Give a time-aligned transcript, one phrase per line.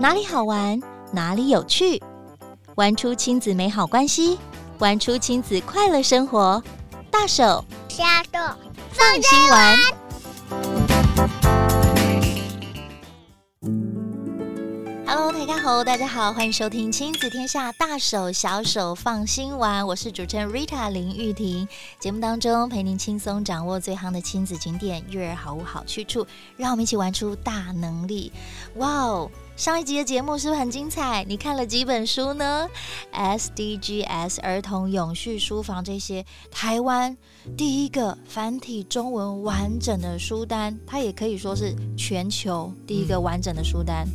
[0.00, 0.80] 哪里好玩，
[1.12, 2.02] 哪里有趣，
[2.76, 4.38] 玩出亲子美好关系，
[4.78, 6.62] 玩出亲子快乐生活。
[7.10, 8.40] 大手加豆
[8.92, 9.76] 放心玩。
[15.70, 19.86] 大家好，欢迎收听亲子天下大手小手放心玩。
[19.86, 21.66] 我是主持人 Rita 林玉婷。
[21.98, 26.26] 节目当中陪您轻松掌握最夯的亲子景点、育儿好物好去处，
[26.58, 28.30] 让我们一起玩出大能力。
[28.74, 29.30] 哇哦！
[29.56, 31.24] 上一集的节目是不是很精彩？
[31.26, 32.68] 你看了几本书呢
[33.14, 37.16] ？SDGs 儿童永续书房这些台湾
[37.56, 44.06] 第一个繁体中文完整的书单，它也可以说是全球第一个完整的书单。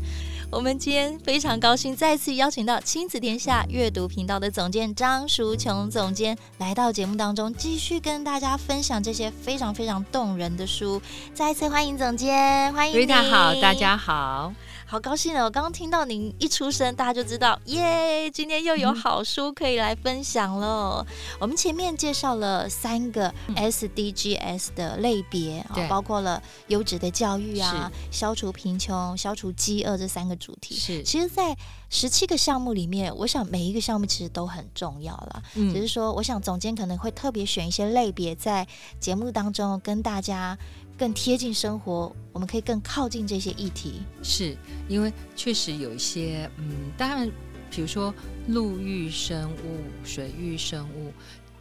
[0.55, 11.02] 我们今天非常高兴再次邀请到亲子天下阅读频道的总监张淑琼总监来到节目当中，继续跟大家分享这些非常非常动人的书。
[11.34, 13.05] 再次欢迎总监，欢迎你。
[13.05, 14.54] 大家好，大家好。
[14.88, 15.45] 好高兴哦！
[15.45, 21.03] 我刚刚听到您一出声，大家就知道耶，今天又有好书可以来分享了。
[21.09, 30.75] 嗯、我们前面介绍了三个 SDGs 的类别啊，嗯、包括了优质的教育啊、消除贫穷、消除饥饿这三个主题。
[30.75, 31.58] 是，其实，在
[31.89, 35.44] 十七个项目里面，我想每一个项目其实都很重要了。
[35.55, 38.67] 嗯，只是说，我想总监可能会特别选一些类别，在
[38.99, 40.55] 节目当中跟大家。
[40.98, 44.02] 更贴近生活，我们可以更靠近这些议题。
[44.24, 44.56] 是
[44.88, 47.30] 因为确实有一些，嗯，当然，
[47.70, 48.14] 比如说
[48.48, 51.12] 陆域生物、水域生物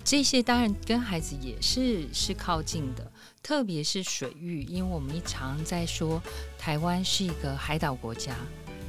[0.05, 3.11] 这些，当然跟孩子也是是靠近的。
[3.43, 6.23] 特别是水域，因为我们一常在说
[6.57, 8.35] 台湾是一个海岛国家，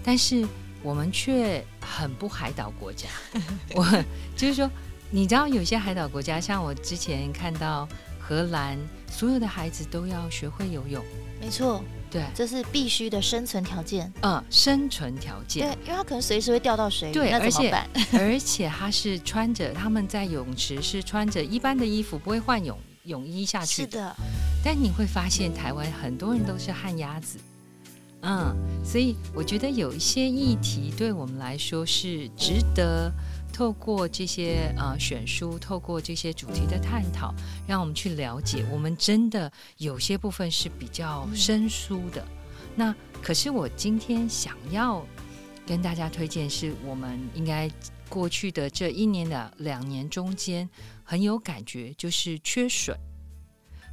[0.04, 0.48] 但是
[0.84, 3.10] 我们却很不海岛国家。
[3.76, 3.84] 我
[4.36, 4.70] 就是说，
[5.10, 7.90] 你知道有些海岛国家，像我之前看到。
[8.28, 8.76] 荷兰
[9.10, 11.04] 所有的孩子都要学会游泳，
[11.40, 14.12] 没错，对，这是必须的生存条件。
[14.22, 15.68] 嗯，生存条件。
[15.68, 17.90] 对，因为他可能随时会掉到水里，对，那怎么办？
[18.14, 23.92] 而且而且他是穿着，他们在泳池是穿着一般的衣服，不会换泳泳衣下去的。
[23.92, 24.16] 是的。
[24.64, 27.38] 但你会发现，台湾很多人都是旱鸭子。
[28.22, 33.12] 嗯，所以我觉得有一些议题对我们来说是值得。
[33.56, 37.34] 透过这些呃选书，透过这些主题的探讨，
[37.66, 42.28] 让我们去了解，我们真的有些部分是比较生疏的。
[42.76, 45.08] 那可是我今天想要
[45.66, 47.72] 跟大家推荐，是我们应该
[48.10, 50.70] 过去的这一年的两年中间
[51.02, 52.94] 很有感觉，就是缺水。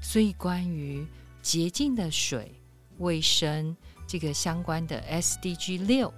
[0.00, 1.06] 所以关于
[1.40, 2.52] 洁净的水、
[2.98, 3.76] 卫生
[4.08, 6.12] 这个相关的 SDG 六。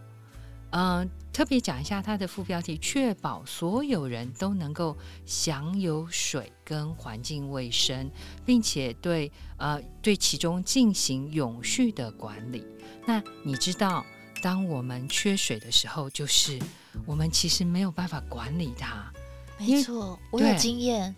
[0.71, 4.97] 嗯，特别讲一下它的副标题：确保所有人都能够
[5.27, 8.09] 享有水跟环境卫生，
[8.47, 12.65] 并且对呃对其中进行永续的管理。
[13.05, 14.07] 那你知道，
[14.41, 16.57] 当我们缺水的时候，就是
[17.05, 19.13] 我们其实没有办法管理它。
[19.59, 21.13] 没错，我有经验。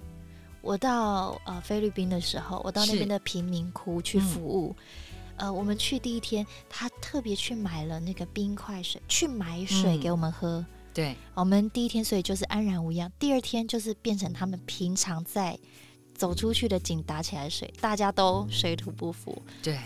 [0.62, 4.74] 我到呃菲律宾的时候，我到那边的贫民窟去服务。
[5.36, 10.58] 呃，我们去第一天，他特别去买了那个冰块水，去买水给我们喝。
[10.58, 13.10] 嗯、对，我们第一天所以就是安然无恙。
[13.18, 15.58] 第二天就是变成他们平常在
[16.14, 19.42] 走出去的井打起来的水，大家都水土不服。
[19.62, 19.78] 对，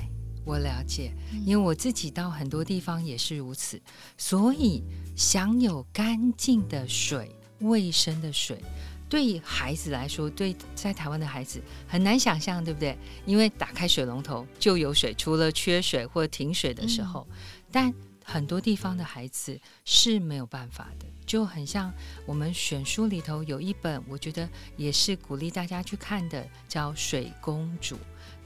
[0.44, 1.12] 我了解，
[1.44, 3.80] 因为我自己到很多地方也是如此，
[4.16, 4.84] 所以
[5.16, 8.62] 享有干净的水、卫生的水。
[9.10, 12.96] 对孩子来说，对在台湾的孩子很难想象，对不对？
[13.26, 17.36] 因为打开水龙头就有水，除了缺水或停水的时候，嗯、
[17.72, 17.94] 但
[18.24, 21.92] 很多地方的孩子是没有办法的，就很像
[22.24, 27.96] 我们选书里头有一本，我觉得也是鼓励大家去看的，叫《水公主》，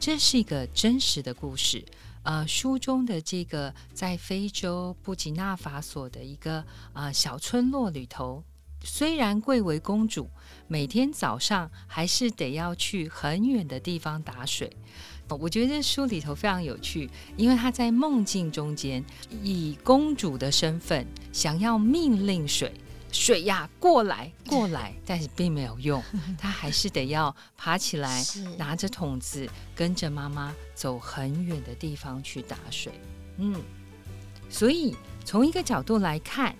[0.00, 1.84] 这是一个真实的故事。
[2.22, 6.64] 呃，书中的这个在非洲布吉纳法索的一个
[6.94, 8.42] 呃小村落里头。
[8.84, 10.28] 虽然贵为公主，
[10.68, 14.70] 每天早上还是得要去很远的地方打水。
[15.40, 19.02] 我觉得这书里头非常有趣，因为她在梦境中间
[19.42, 22.72] 以公主的身份想要命令水，
[23.10, 26.00] 水呀过来过来， 但是并没有用，
[26.38, 28.22] 她还是得要爬起来，
[28.58, 32.92] 拿着桶子跟着妈妈走很远的地方去打水。
[33.38, 33.60] 嗯，
[34.50, 34.94] 所以
[35.24, 36.54] 从一个角度来看，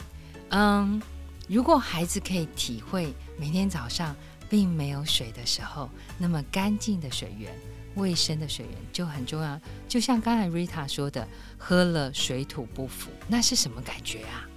[0.48, 1.00] 嗯。
[1.48, 4.14] 如果孩子可以体会每天早上
[4.48, 7.52] 并没有水的时候，那么干净的水源、
[7.96, 9.60] 卫生的水源就很重要。
[9.88, 11.26] 就像刚才 Rita 说的，
[11.58, 14.48] 喝了水土不服，那是什么感觉啊？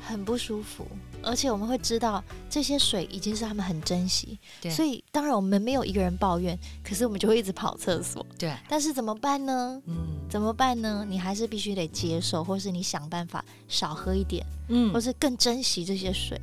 [0.00, 0.86] 很不舒服，
[1.26, 8.56] 而且我们会知道这些水已经是他们很珍惜，对，所以当然我们没有一个人抱怨，可是我们就会一直跑厕所，对。
[8.68, 9.82] 但是怎么办呢？
[9.86, 9.96] 嗯，
[10.30, 11.04] 怎么办呢？
[11.08, 16.40] 你还是必须得接受，或是你想办法少喝一点，嗯，或是更珍惜这些水。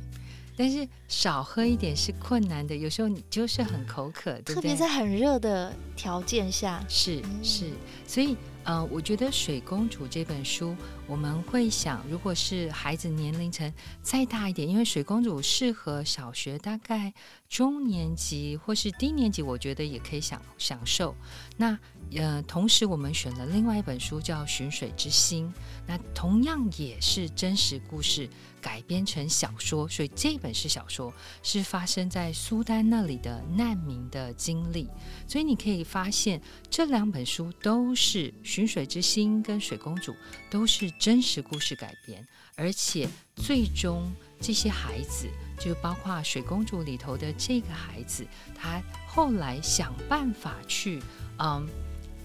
[0.56, 4.54] 但是少喝一点是困难的，有时候你就是很口渴，对不对？
[4.54, 7.70] 特别在很热的条件下，是是，
[8.06, 8.36] 所以。
[8.64, 10.74] 呃，我觉得《水公主》这本书，
[11.06, 13.70] 我们会想，如果是孩子年龄层
[14.00, 17.12] 再大一点，因为《水公主》适合小学大概
[17.54, 21.14] 中年级或是低年级，我觉得也可以享享受。
[21.56, 21.78] 那
[22.16, 25.46] 呃，同时我们选了另外一本书叫《寻水之心》，
[25.86, 28.28] 那同样也是真实故事
[28.60, 31.14] 改编成小说，所以这本是小说，
[31.44, 34.88] 是发生在苏丹那里的难民的经历。
[35.28, 40.10] 所以你可以发现，这两本书都是《寻水之心》跟《水公主》
[40.54, 42.24] 都是真实故事改编，
[42.54, 44.08] 而且最终
[44.40, 45.28] 这些孩子，
[45.58, 48.24] 就包括《水公主》里头的这个孩子，
[48.54, 51.02] 他后来想办法去，
[51.40, 51.66] 嗯。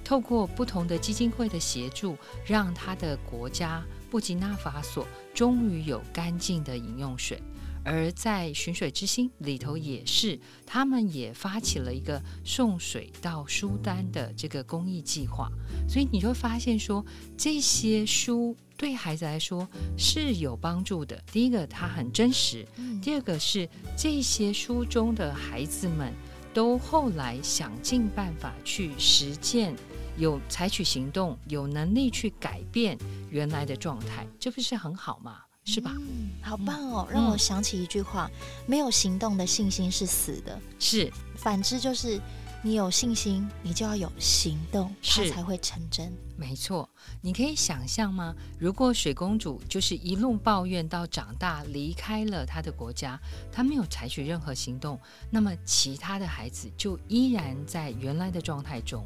[0.05, 7.41] 透过不同的基金会的协助，让他的国家布吉纳法索终于有干净的饮用水。
[7.91, 15.49] 而在寻水之心里头，也是他们也发起了一个送水到书单的这个公益计划。
[15.87, 17.03] 所以你就会发现说，
[17.35, 21.19] 这些书对孩子来说是有帮助的。
[21.31, 22.63] 第一个，它很真实；
[23.01, 26.13] 第二个是这些书中的孩子们
[26.53, 29.75] 都后来想尽办法去实践。
[30.15, 32.95] 有采取行动，有能力去改变
[33.31, 35.48] 原来的状态，这不是很好吗？
[35.71, 35.93] 是吧？
[35.99, 37.07] 嗯，好棒哦！
[37.11, 40.59] 让我想起一句话：嗯，没有行动的信心是死的。
[40.79, 42.19] 是，反之就是
[42.63, 46.11] 你有信心，你就要有行动，它才会成真。
[46.35, 46.89] 没错，
[47.21, 48.33] 你可以想象吗？
[48.57, 53.19] 如果水公主就是一路抱怨到长大，离开了她的国家，
[53.51, 54.99] 她没有采取任何行动，
[55.29, 59.05] 那么其他的孩子就依然在原来的状态中。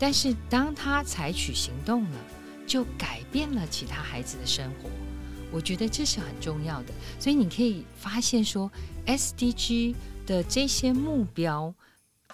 [0.00, 2.18] 但是当他采取行动了，
[2.66, 4.90] 就改变了其他孩子的生活。
[5.52, 6.94] 我觉得这是很重要的。
[7.20, 8.70] 所以你可以发现说
[9.06, 9.94] ，SDG
[10.26, 11.72] 的这些目标，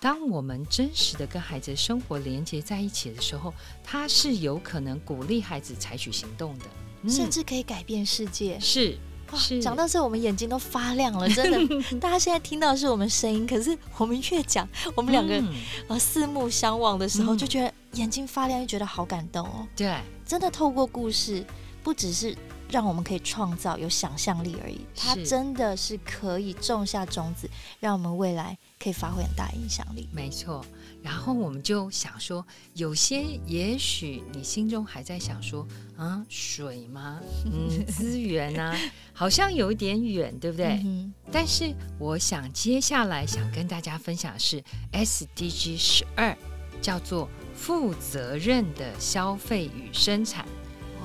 [0.00, 6.64] 当我们真实的跟孩子生活连接在一起的时候，它是有可能鼓励孩子采取行动的，
[7.02, 8.58] 嗯、甚至可以改变世界。
[8.60, 8.96] 是。
[9.30, 11.82] 哇，讲到这，我们眼睛都发亮了，真的。
[12.00, 15.54] 大家现在听到的是我们声音，可是我们越讲，我们两个、嗯、
[15.88, 19.66] 呃四目相望的时候，就觉得眼睛发亮，又觉得好感动哦。
[19.76, 19.94] 对，
[20.24, 21.44] 真的透过故事，
[21.82, 22.34] 不只是
[22.70, 27.48] 让我们可以创造有想象力而已，它真的是可以种下种子，
[27.80, 30.08] 让我们未来可以发挥很大影响力。
[30.12, 30.64] 没错。
[31.00, 32.44] 然后我们就想说，
[32.74, 35.66] 有些也许你心中还在想说，
[35.96, 37.20] 啊，水吗？
[37.46, 38.76] 嗯，资源啊，
[39.12, 40.80] 好像有一点远，对不对？
[40.84, 44.62] 嗯、但是我想接下来想跟大家分享的是
[44.92, 46.36] SDG 十二，
[46.82, 50.44] 叫做负责任的消费与生产。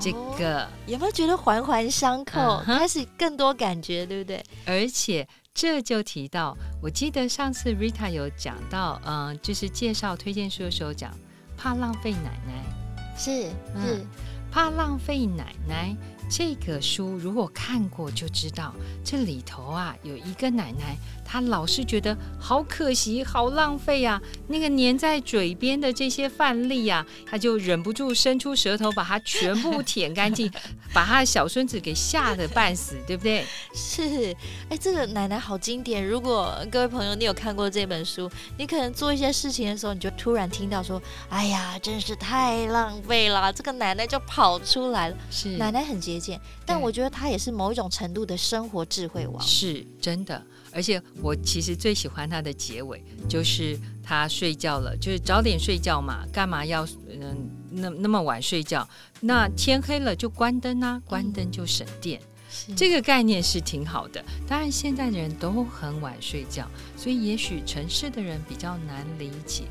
[0.03, 4.43] 这个、哦、有没有觉得环环相扣，嗯、开始更多感觉，对不对？
[4.65, 5.25] 而且。
[5.55, 11.15] 这就提到，我记得上次 Rita 有讲到，嗯、呃，就是介绍推荐书的时候讲，
[11.55, 14.07] 怕浪费奶奶，是是、嗯，
[14.53, 15.95] 怕浪费奶奶。
[16.29, 18.73] 这个书如果看过就知道，
[19.03, 20.95] 这里头啊有一个奶奶。
[21.25, 24.21] 她老是觉得好可惜，好浪费啊！
[24.47, 30.51] 那个粘在嘴边的这些饭粒啊，她就忍不住伸出舌头，把它全部舔干净，
[30.93, 33.45] 把他的小孙子给吓得半死，对不对？
[33.73, 34.35] 是，
[34.69, 36.05] 哎，这个奶奶好经典。
[36.05, 45.17] 如果各位朋友你有看过这本书，你可能做一些事情的时候，你就突然听到说：“哎呀，真是太浪费了！”这个奶奶就跑出来了。
[45.29, 49.41] 是，奶奶很节俭，但我觉得她也是某一种程度的生活智慧王。
[49.41, 50.41] 是真的。
[50.75, 58.87] 而且我其实最喜欢她的结尾，就是她睡觉了，就是早点睡觉嘛，干嘛要嗯那那么晚睡觉？
[59.21, 62.19] 那天黑了就关灯啊，关灯就省电。
[62.67, 64.23] 嗯，这个概念是挺好的。
[64.47, 69.65] 当然现在的人都很晚睡觉，所以也许城市的人比较难理解。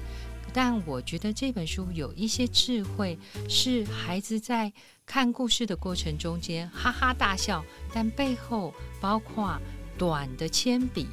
[0.52, 3.18] 但我觉得这本书有一些智慧，
[3.49, 4.73] 是孩子在
[5.06, 9.59] 看故事的过程中间哈哈大笑，但背后包括。
[9.99, 11.06] 短的铅笔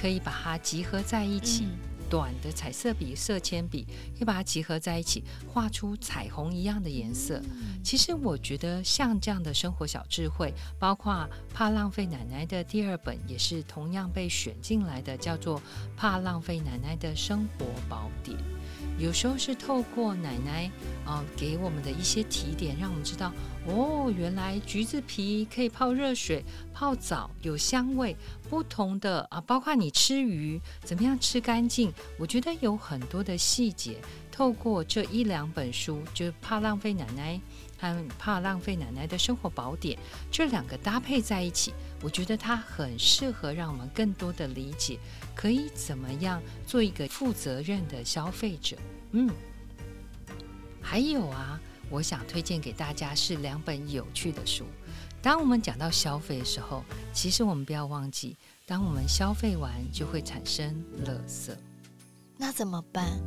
[0.00, 1.66] 可以把它集合在一起，
[2.10, 7.40] 短的彩色笔、色铅笔可以把它集合在一起，画出彩虹一样的颜色。
[7.44, 15.58] 嗯、其实我觉得像这样的生活小智慧，包括怕浪费奶奶的第二本也是同样被选进来的，叫做
[15.96, 18.36] 《怕浪费奶奶的生活宝典》。
[18.98, 20.66] 有时候是透过奶奶
[21.06, 23.32] 啊、呃、给我们的一些提点，让我们知道
[23.66, 28.16] 哦，原来橘子皮可以泡热水泡澡有香味，
[28.48, 33.98] 不同的啊，包括你吃鱼怎么样吃干净，我觉得有很多的细节，
[34.32, 37.40] 透过这一两本书，就怕浪费奶奶。
[37.82, 39.98] 和怕浪费奶奶的生活宝典，
[40.30, 44.98] 这两个搭配在一起，我觉得它很适合让我们更多的理解，
[45.34, 48.76] 可以怎么样做一个负责任的消费者。
[49.12, 49.30] 嗯，
[50.82, 51.58] 还有啊，
[51.90, 54.64] 我想推荐给大家是两本有趣的书。
[55.20, 56.82] 当我们讲到消费的时候，
[57.12, 61.54] 其实我们不要忘记，当我们消费完就会产生垃圾，
[62.38, 63.20] 那怎么办？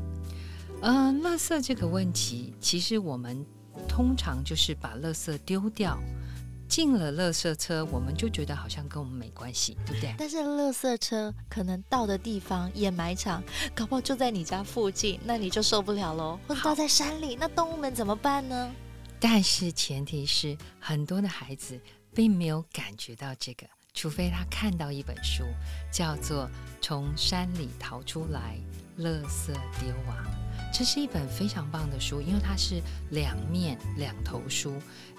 [0.81, 3.45] 嗯、呃，垃圾这个问题，其实我们。
[3.87, 5.99] 通常就是把垃圾丢掉，
[6.73, 10.15] 进了垃圾车，我们就觉得好像跟我们没关系，对不对？
[10.17, 13.43] 但是垃圾车可能到的地方，掩埋场，
[13.75, 16.39] 搞不好就在你家附近，那你就受不了喽。
[16.47, 18.73] 或者到在山里，那动物们怎么办呢？
[19.19, 21.79] 但是前提是，很多的孩子
[22.11, 25.43] 并没有感觉到这个，除非他看到一本书，
[25.91, 26.45] 叫做
[26.81, 28.57] 《从山里逃出来，
[28.97, 30.25] 垃圾丢啊》。
[30.73, 34.73] 这是一本非常棒的书，因为它是两面两头书。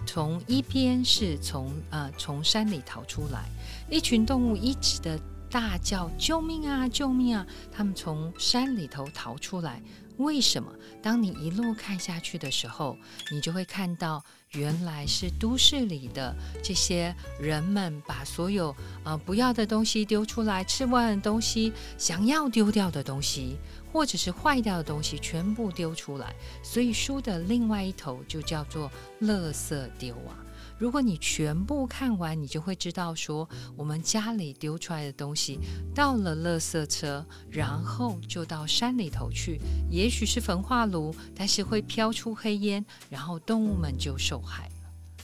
[0.05, 3.49] 从一边是从呃从山里逃出来，
[3.89, 5.17] 一群动物一直的
[5.49, 7.47] 大叫救命啊救命啊！
[7.71, 9.81] 他们从山里头逃出来，
[10.17, 10.71] 为什么？
[11.01, 12.99] 当你一路看下去的时候，
[13.31, 23.57] 你就会看到原来是都市里的这些人们把所有呃不要的东西丢出来，吃不完的东西，想要丢掉的东西。
[23.95, 26.35] 或者是坏掉的东西全部丢出来，
[26.65, 28.91] 所以书的另外一头就叫做
[29.23, 30.35] “垃圾丢啊”。
[30.77, 35.61] 如果你全部看完，你就会知道说，我们家里丢出来的东西
[35.95, 44.73] 到了垃圾车，然后就到山里头去，也许是焚化炉，但是会飘出黑烟，然后动物们就受害了。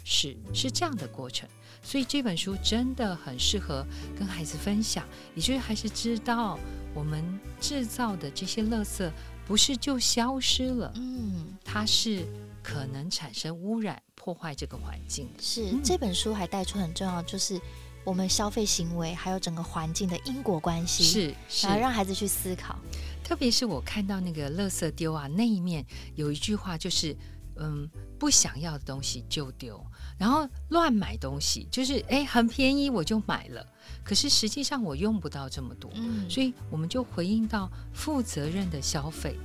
[0.04, 1.48] 是是这样的过程，
[1.82, 3.86] 所以这本书真的很适合
[4.18, 6.58] 跟孩子分享，也就是孩子知道。
[6.92, 7.24] 我们
[7.60, 9.08] 制造的这些垃圾
[9.46, 12.26] 不是就消失了，嗯，它是
[12.64, 15.28] 可能产生污染、破坏这个环境。
[15.40, 17.60] 是、嗯、这本书还带出很重要，就是
[18.04, 22.76] 我们消费行为还有整个环境的因果关系，是，是然后让孩子去思考。
[23.22, 27.16] 特别是我看到那个垃圾丢啊那一面有一句话，就是
[27.54, 29.80] 嗯，不想要的东西就丢，
[30.20, 33.66] 然后乱买东西，就是哎很便宜我就买了。
[34.04, 39.38] 可是实际上我用不到这么多，嗯，所以我们就回应到负责任的消费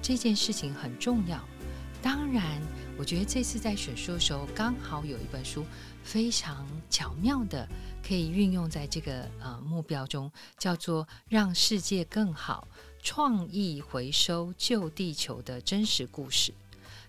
[0.00, 1.42] 这件事情很重要。
[2.00, 2.60] 当然，
[2.96, 5.64] 我觉得这次在选书的时候，刚好有一本书
[6.04, 7.66] 非常巧妙的
[8.06, 12.68] 可以运用在这个呃目标中，叫做《让世界更好：
[13.02, 16.52] 创意回收救地球的真实故事》。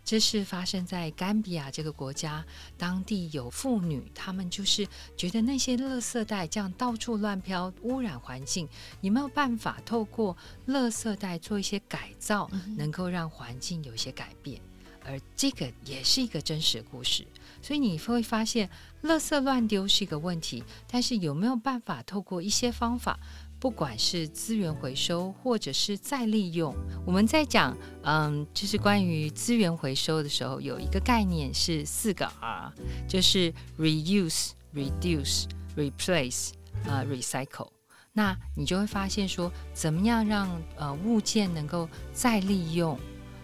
[0.05, 2.45] 这是发生在甘比亚这个国家，
[2.77, 8.69] 当地有妇女，她们就是觉得那些垃圾袋这样到处乱飘，污染环境，
[9.01, 14.61] 有没有办法透过垃圾袋做一些改造，能够让环境有一些改变？
[15.07, 17.25] 而这个也是一个真实的故事，
[17.61, 18.67] 所以你会发现，
[19.03, 23.19] 垃圾乱丢是一个问题，但是有没有办法透过一些方法？
[23.65, 26.71] 不管是资源回收或者是再利用，
[27.03, 32.71] 我们在讲，嗯，就是关于资源回收的时候，有一个概念是四个 R，
[33.07, 35.45] 就是 reuse、reduce、
[35.75, 36.51] replace，
[36.85, 37.69] 呃，recycle。
[38.13, 42.95] 那你就会发现说，怎么样让呃物件能够再利用，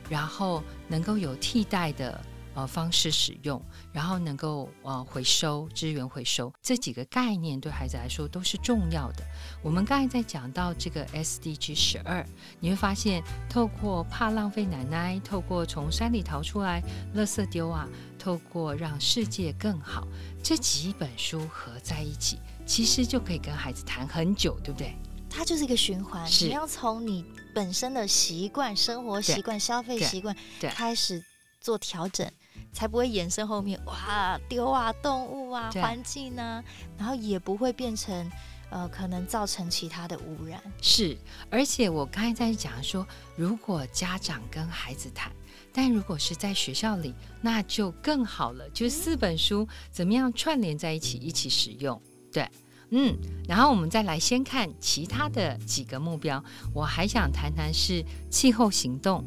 [0.07, 2.23] 然后能够有替代的。
[2.53, 3.61] 呃，方式使用，
[3.93, 9.23] 然后能够呃回收资源回收这几个概念对孩子来说都是重要的。
[9.63, 12.25] 我们刚才在讲到这个 SDG 十二，
[12.59, 16.83] 你会发现透过怕浪费奶奶，透过从山里逃出来，
[17.15, 17.87] 垃圾丢啊，
[18.19, 20.05] 透过让世界更好，
[20.43, 24.93] 这几本书合在一起，其实就可以跟孩子谈很久，对不对？
[25.29, 27.23] 它就是一个循环，是你要从你
[27.55, 31.23] 本身的习惯、生活习惯、消费习惯开始
[31.61, 32.29] 做调整。
[32.71, 36.63] 才不会延伸后面哇丢啊动物啊环境呢，
[36.97, 38.31] 然后也不会变成
[38.69, 40.61] 呃可能造成其他的污染。
[40.81, 41.17] 是，
[41.49, 45.31] 而且我刚才在讲说，如果家长跟孩子谈，
[45.73, 48.69] 但如果是在学校里，那就更好了。
[48.69, 52.01] 就四本书怎么样串联在一起一起使用？
[52.31, 52.49] 对，
[52.91, 56.43] 嗯，然后我们再来先看其他的几个目标。
[56.73, 59.25] 我还想谈谈是气候行动。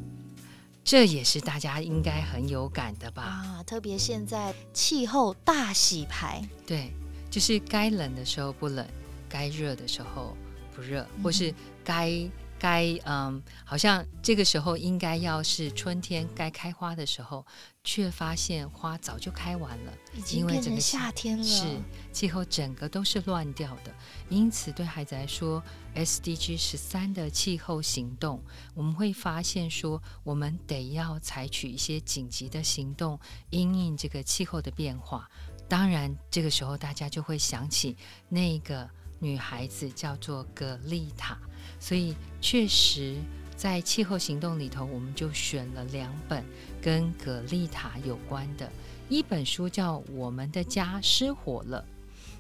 [0.85, 3.23] 这也是大家应该很有感的吧？
[3.23, 6.93] 啊，特别现在气候大洗牌，对，
[7.31, 8.87] 就是该冷的时候不冷，
[9.27, 10.37] 该热的时候
[10.77, 12.13] 不热，或是该
[12.59, 17.45] 该嗯，好像这个时候应该要是春天该开花的时候，
[17.83, 19.93] 却发现花早就开完了，
[20.31, 21.45] 因为整个夏天了。
[21.45, 21.65] 是
[22.13, 23.95] 气候整个都是乱掉的，
[24.31, 25.63] 因此对孩子来说
[25.95, 28.43] ，SDG 十三的气候行动，
[28.75, 33.19] 我们会发现说，我们得要采取一些紧急的行动，
[33.51, 35.29] 因应这个气候的变化。
[35.69, 37.97] 当然，这个时候大家就会想起
[38.29, 41.39] 那个女孩子叫做格丽塔。
[41.85, 43.15] 所以，确实，
[43.55, 46.43] 在气候行动里头，我们就选了两本
[46.81, 48.73] 跟葛丽塔有关的。
[49.11, 51.85] 一本书叫《我们的家失火了》，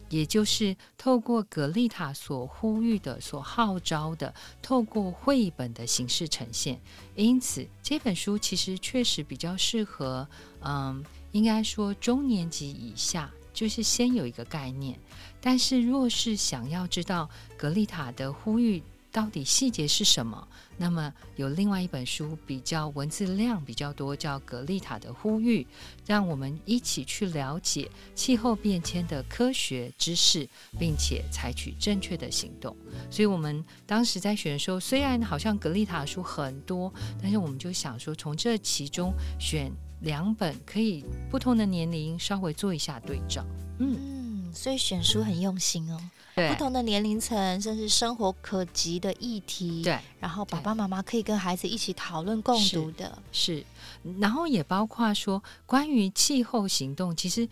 [0.08, 6.80] 也就是透过葛丽塔所呼吁的、所号召的，透过绘本的形式呈现。
[7.14, 10.26] 因此，这本书其实确实比较适合，
[10.62, 14.98] 嗯，应该说中年级以下，就是先有一个概念。
[15.38, 18.82] 但是，若是想要知道葛丽塔的呼吁，
[19.14, 20.48] 到底细节是什么？
[20.76, 25.62] 那么有另外一本书比较文字量比较多，叫《格丽塔的呼吁》，
[26.04, 30.48] 让我们一起去了解气候变迁的科学知识，
[30.80, 32.76] 并且采取正确的行动。
[33.08, 36.92] 所以，我们当时在选的时候，虽然好像格丽塔的书很多，
[37.22, 43.46] 但是我们就想说，从这其中选两本，可以不同的年龄稍微做一下对照。
[43.78, 44.23] 嗯，
[44.54, 46.00] 所以选书很用心哦。
[46.34, 46.48] 对。
[46.48, 53.18] 不同的年龄层，甚至生活可及的议题，对，然后爸爸妈妈可以跟孩子一起讨论共读的。
[53.30, 57.48] 是，是，然后也包括说关于气候行动，其实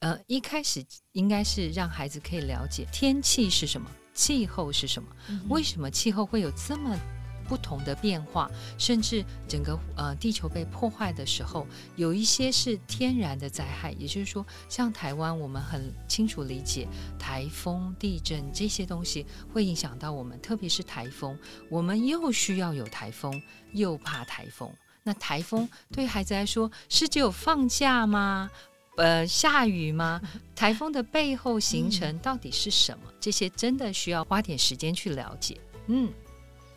[0.00, 6.98] 呃一开始应该是让孩子可以了解天气是什么，气候是什么，嗯、为什么气候会有这么。
[7.44, 23.40] 不同的变化，甚至整个呃地球被破坏的时候，有一些是天然的灾害，也就是说，像台湾，我们很清楚理解台风、地震这些东西会影响到我们，特别是台风，我们又需要有台风，
[23.72, 24.72] 又怕台风。
[25.02, 28.50] 那台风对孩子来说是只有放假吗？
[28.96, 30.20] 呃，下雨吗？
[30.54, 33.04] 台风的背后形成到底是什么？
[33.08, 35.60] 嗯、这些真的需要花点时间去了解。
[35.88, 36.12] 嗯。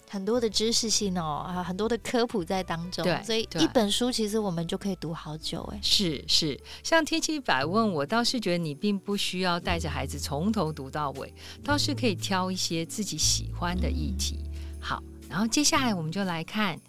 [0.10, 5.80] 很多的知识性哦，啊，很多的科普在当中，对，所以一本书其实我们就可以读好久哎。
[5.84, 14.40] 是是，像天气百问，我倒是觉得你并不需要带着孩子从头读到尾，倒是可以挑一些自己喜欢的议题。
[14.80, 16.80] 好，然后接下来我们就来看，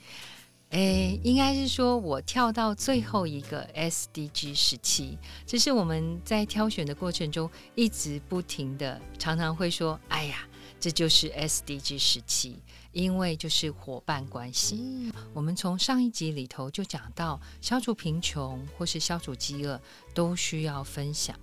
[0.71, 10.47] 哎，应该是说我跳到最后一个 SDG 十七，这是我们在挑选的过程中一直不停的，常常会说，哎呀，
[10.79, 12.57] 这就是 SDG 十七。
[12.99, 19.81] 因为就是伙伴关系，嗯、我们从上一集里头就讲到，消除贫穷或是消除饥饿
[20.13, 21.39] 都需要分享。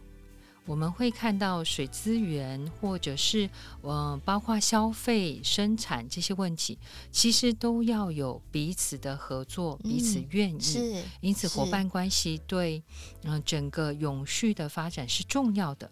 [0.65, 3.50] 我们会看到水资源或者是
[3.84, 6.78] 呃，包括消费、生产这些问题，
[7.10, 11.04] 其实都要有彼此的合作，彼此愿意。
[11.22, 12.84] 因此伙伴关系对
[13.24, 15.89] 嗯、呃、整个永续的发展是重要的。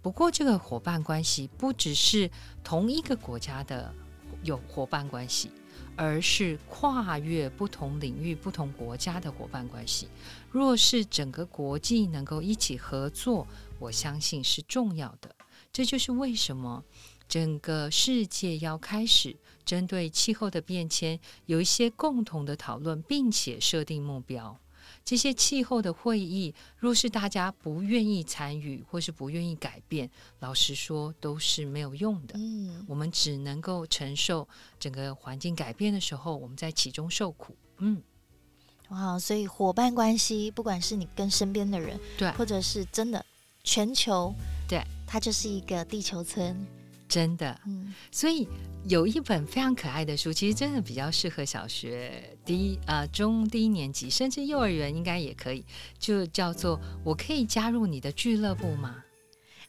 [0.00, 2.30] 不过，这个伙伴关系不只是
[2.64, 3.92] 同一个国家的。
[4.42, 5.50] 有伙伴关系，
[5.96, 10.08] 而是跨越不同领域、不同国家的伙伴关系。
[10.50, 13.46] 若是整个国际能够一起合作，
[13.78, 15.34] 我相信是重要的。
[15.72, 16.84] 这就是为什么
[17.26, 24.58] 整个世界要开始针对气候的变迁有一些共同的讨论，并且设定目标。
[25.04, 30.08] 这些气候的会议，若是大家不愿意参与，或是不愿意改变，
[30.40, 32.34] 老实说都是没有用的。
[32.36, 37.56] 嗯，我们只能够承受整个环境改变的时候，我们在其中受苦。
[37.78, 38.00] 嗯，
[38.90, 43.24] 哇，所以伙伴关系，不管是你跟身边的人，对，或者是真的
[43.64, 44.32] 全球，
[44.68, 46.56] 对，它就是一个地球村。
[47.12, 48.48] 真的，嗯，所以
[48.84, 55.62] 有一本非常可爱的书，其实真的比较适合小学低呃中低年级，甚至幼儿园应该也可以，
[55.98, 58.96] 就叫做“我可以加入你的俱乐部吗？”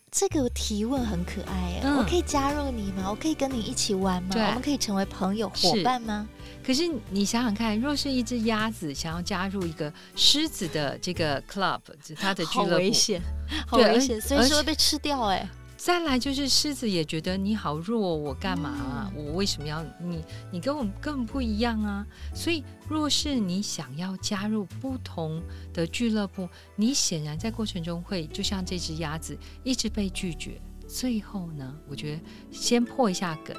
[0.10, 3.10] 这个提问很可爱，嗯，我可以加入你吗？
[3.10, 4.30] 我可以跟你一起玩吗？
[4.32, 6.26] 对我们可以成为朋友伙伴吗？
[6.64, 11.82] 可是你想想看，若是一只鸭子想要加入一个狮子的这个 club，
[12.16, 13.22] 它的俱乐部，好危险，
[13.68, 15.46] 好危险，随时会被吃掉哎。
[15.84, 19.12] 再来就是狮子也觉得你好弱，我干嘛啊？
[19.18, 20.24] 嗯、我为什么要你？
[20.50, 22.08] 你跟我们根本不一样啊！
[22.34, 25.44] 所以，若是你想要加入不同
[25.74, 30.58] 的俱乐部，你显然在过程中会就像这只鸭子一直被拒绝。
[30.88, 33.54] 最后呢，我觉得先破一下梗：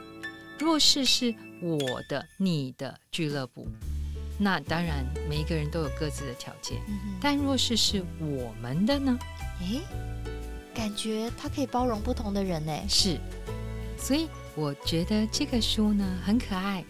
[0.58, 3.68] 若是是我的、你的俱乐部，
[4.38, 6.80] 那当然每一个人都有各自的条件。
[6.88, 9.18] 嗯、但若是是我们的呢？
[9.60, 9.82] 诶
[10.74, 13.18] 感觉它可以包容不同的人呢，是，
[13.96, 16.84] 所以我觉得这个书呢很可爱，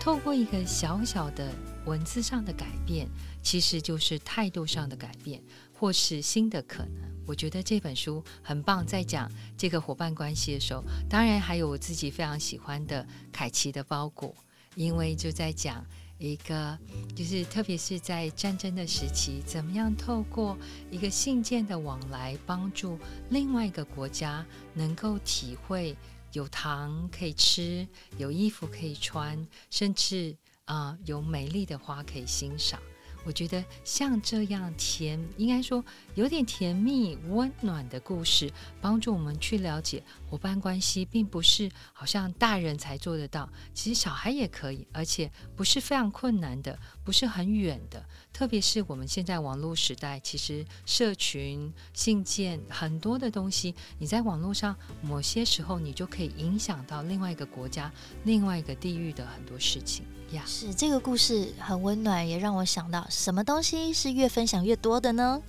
[0.00, 1.52] 透过一个小小的
[1.84, 3.08] 文字上的改变，
[3.42, 5.42] 其实就是态度上的改变，
[5.78, 7.12] 或是新的可能。
[7.26, 14.34] 我觉得这本书很棒，在讲这个伙伴关系的时候，当然还有我自己非常喜欢的凯奇的包裹，
[14.74, 15.84] 因为就在讲
[16.18, 16.78] 一个，
[17.14, 20.56] 就是特别是在战争的时期，怎么样透过
[20.90, 22.98] 一个信件的往来，帮助
[23.30, 25.96] 另外一个国家能够体会。
[26.32, 27.86] 有糖可以吃，
[28.18, 32.80] 有衣服可以穿，甚至啊、有美丽的花可以欣赏。
[33.24, 35.84] 我觉得像这样甜，应该说
[36.14, 48.04] 有点甜蜜、温暖的故事，帮助我们去了解伙伴关系，并不是好像大人才做得到，其实小孩也可以，而且不是非常困难的，不是很远的。
[48.32, 57.90] 特别是我们现在网络时代，其实社群、信件很多的东西，你在网络上某些时候，你就可以影响到另外一个国家、
[58.24, 60.04] 另外一个地域的很多事情。
[60.34, 60.44] Yeah.
[60.46, 65.40] 是这个故事很温暖，也让我想到什么东西是越分享越多的呢？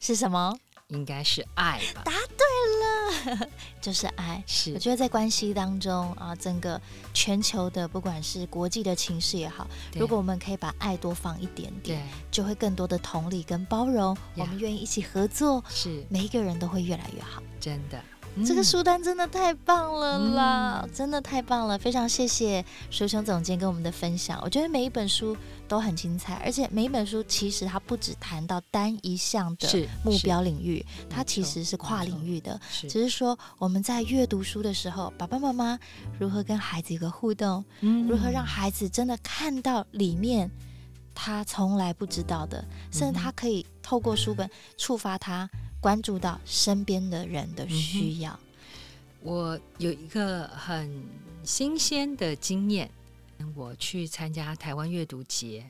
[0.00, 0.58] 是什么？
[0.88, 2.02] 应该是爱吧。
[2.04, 3.48] 答对了，
[3.80, 4.42] 就是爱。
[4.44, 6.80] 是，我觉得在关系当中啊，整个
[7.14, 14.16] 全球的不管是国际的情势也好，如果我们可以把爱多放一点点，就会更多的同理跟包容。
[14.16, 14.40] Yeah.
[14.40, 17.40] 我们愿意一起合作，是每一个人都会越来越好。
[17.60, 18.02] 真的。
[18.46, 21.78] 这个书单真的太棒了啦，嗯、真的太棒了！
[21.78, 24.40] 非常谢谢书生总监跟我们的分享。
[24.42, 25.36] 我觉得每一本书
[25.68, 32.58] 都很精彩，而且每一本书其实它不只谈到单一项的目标领域，它其实是跨领域的。
[32.70, 35.78] 只是说我们在阅读书的时候，爸爸妈妈
[36.18, 40.50] 如何跟孩子有个互动，嗯、如何让孩子真的看到里面
[41.14, 45.48] 他从来不知道的，甚至他可以透过书本触发他。
[45.82, 48.32] 关注到身边的人的需要。
[48.32, 48.38] 嗯，
[49.20, 51.04] 我有一个很
[51.42, 52.88] 新鲜的经验，
[53.56, 55.68] 我去参加台湾阅读节，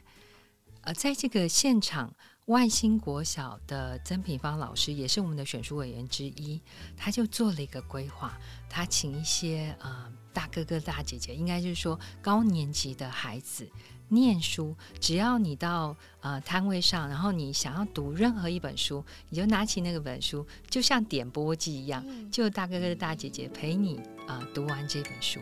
[0.83, 6.61] 呃，在这个现场，万兴国小的曾品芳老师也是我们的选书委员之一，
[6.95, 13.67] 他就做了一个规划，他请一些呃大哥哥大姐姐，应该就是说高年级的孩子。
[14.13, 23.97] 念书，只要你到呃摊位上，然后你想要读任何一本书，你就拿起那个本书，就像点播机一样，就大哥哥大姐姐陪你
[24.27, 25.41] 啊、呃、读完这本书。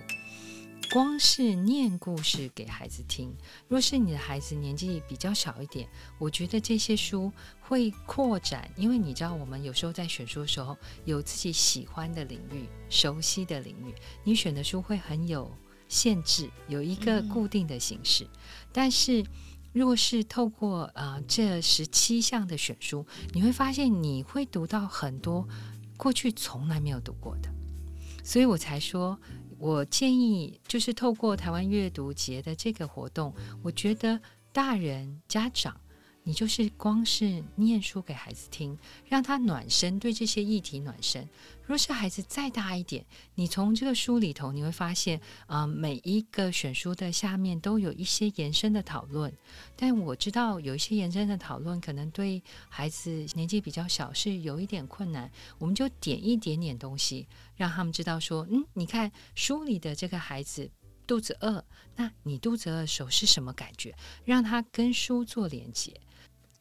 [0.92, 3.32] 光是念故事给孩子听，
[3.68, 15.50] 若是你的孩子年纪比较小一点，我觉得这些书会扩展，因为你知道我们有时候在选书的时候，有自己喜欢的领域、熟悉的领域，你选的书会很有。
[15.90, 18.30] 限制有一个固定的形式，嗯、
[18.72, 19.22] 但是
[19.72, 25.46] 若是透过呃这十七项的选书，你会发现你会读到很多
[25.98, 27.50] 过去从来没有读过的，
[28.24, 29.18] 所以我才说，
[29.58, 34.20] 我建议就是透过台湾阅读节的这个活动，我觉得
[34.52, 35.78] 大人家长。
[36.30, 41.28] 你就是光是念书给孩子听，让他暖身，对这些议题暖身。
[41.66, 49.36] 若是孩子再大一点，你从这个书里头你会发现，啊、每一个选书的下面都有一些延伸的讨论。
[49.74, 60.70] 但我知道有一些延伸的讨论可能对孩子年纪比较小是有一点困难，我们就点一点点东西，让他们知道说，嗯，你看书里的这个孩子
[61.08, 61.64] 肚子饿，
[61.96, 63.92] 那你肚子饿的时候是什么感觉？
[64.24, 65.92] 让他跟书做连接。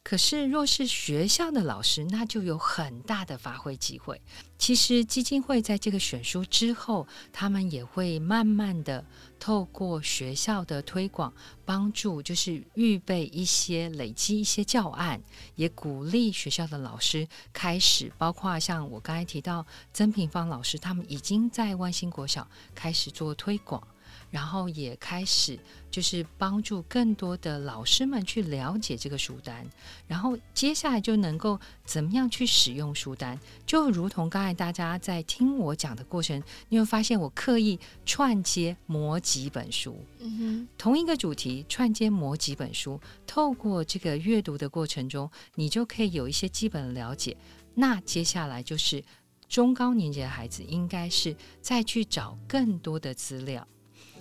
[0.02, 4.20] 可是，若是学校的老师，那就有很大的发挥机会。
[4.58, 9.04] 其实，基金会在这个选书之后，他们也会慢慢的
[9.38, 11.32] 透过学校的推广，
[11.66, 15.20] 帮助就是预备一些、累积一些教案，
[15.54, 23.86] 也鼓励学校的老师开始，包括像我刚才提到曾平芳老师，他们已经在万兴国小开始做推广。
[24.30, 25.58] 然后也开始
[25.90, 29.66] 就是帮助更多的老师们去了解这个书单，
[30.06, 47.36] 然后接下来就能够怎么样去使用书单，就如同刚才大家在听我讲的过程，你会发现我刻意串接某几本书，嗯哼，同一个主题串接某几本书，透过这个阅读的过程中，你就可以有一些基本的了解。
[47.74, 49.02] 那接下来就是
[49.48, 53.66] 中高年级的孩子，应该是再去找更多的资料。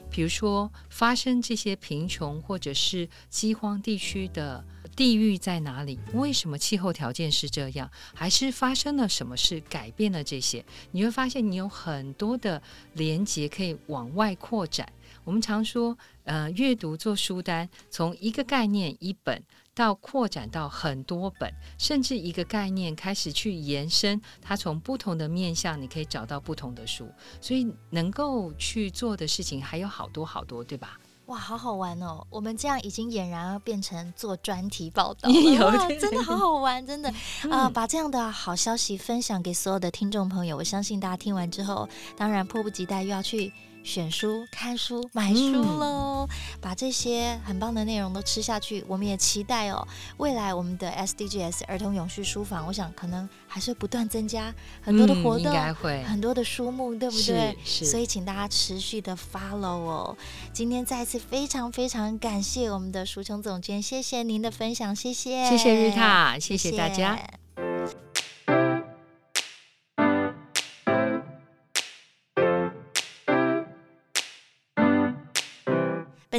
[0.09, 4.63] 比如说，发生这些贫穷或者是饥荒地区的
[4.95, 5.99] 地域在哪里？
[6.13, 7.89] 为什么气候条件是这样？
[8.13, 10.65] 还是发生了什么事改变了这些？
[10.91, 12.61] 你会发现，你有很多的
[12.93, 14.91] 连接可以往外扩展。
[15.23, 19.43] 我们常说，呃，阅读做书单，从一个概念一本。
[19.73, 30.99] 到扩展到很多本，甚至一个概念开始去延伸，它从不同的面向，你可以找到不同的书，所以能够去做的事情还有好多好多，对吧？
[31.27, 32.25] 哇，好好玩哦！
[32.32, 37.69] 我们这样已经俨然要变成做专题报道了，哇，真的好好玩，真的啊、嗯呃！
[37.69, 43.53] 把这样的好消息分享给所有的听众朋友，我相信大家听完之后，当然迫不及待又要去。
[43.83, 46.29] 选书、看书、买书喽、嗯！
[46.61, 48.83] 把这些很棒的内容都吃下去。
[48.87, 49.87] 我们也期待哦，
[50.17, 57.57] 未来我们的 SDGs 儿童永续书房，我想可能还是会不断增加很多的活动，嗯、很多的书目，对不对？
[57.65, 60.17] 所以请大家持续的 follow 哦。
[60.53, 67.15] 今天再次非常非常感谢我们的淑琼总监，谢谢您的分享，谢谢，谢谢日塔，谢谢大家。
[67.15, 67.48] 谢谢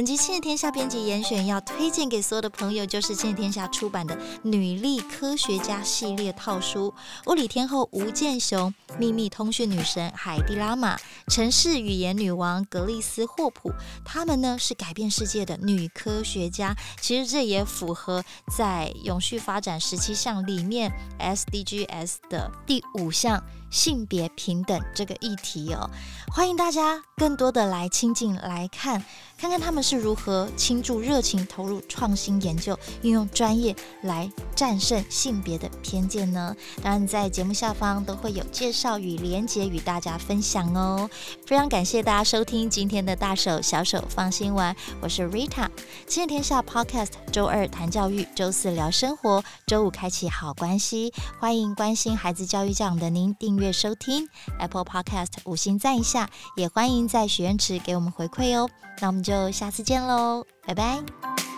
[0.01, 6.91] 本集《亲子天下》编辑严选要推荐给所有的朋友，就是《亲子天下》出版的《女力科学家》系列套书，
[7.27, 13.71] 物理天后吴健雄、秘密通讯女神海蒂拉玛、城市语言女王格丽斯霍普，
[14.03, 16.75] 她们呢是改变世界的女科学家。
[16.99, 18.23] 其实这也符合
[18.57, 23.39] 在永续发展十七项里面 SDGs 的第五项。
[23.71, 25.89] 性别平等这个议题哦，
[26.27, 29.03] 欢迎大家更多的来亲近来看，
[29.37, 36.53] 看看他们是如何倾注热情投入创新研究，运用专业来战胜性别的偏见呢？
[36.83, 41.09] 当然，在节目下方都会有介绍与连结与大家分享哦。
[41.45, 45.69] 非常感谢大家收听今天的大手小手放心玩，我是 Rita，
[46.07, 53.60] 亲子天下 Podcast，周二谈教育，周四聊生活，周五开启好关系，欢迎关心孩子教育教养的您订。
[53.61, 54.27] 月收听
[54.59, 58.69] Apple Podcast 五星赞一下，也欢迎在许愿池给我们回馈哦。
[58.99, 61.50] 那我们就下次见喽，拜拜。